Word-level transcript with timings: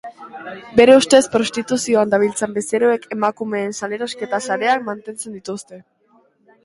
Bere 0.79 0.95
ustez 1.01 1.19
prostituzioan 1.35 2.13
dabiltzan 2.15 2.57
bezeroek 2.57 3.05
emakumeen 3.17 3.79
salerosketa 3.81 4.41
sareak 4.51 4.85
mantentzen 4.89 5.41
dituzte. 5.41 5.83